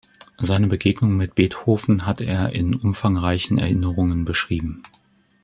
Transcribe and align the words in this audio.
Seine 0.39 0.65
Begegnung 0.65 1.15
mit 1.15 1.35
Beethoven 1.35 2.07
hat 2.07 2.21
er 2.21 2.53
in 2.53 2.73
umfangreichen 2.73 3.59
Erinnerungen 3.59 4.25
beschrieben. 4.25 4.81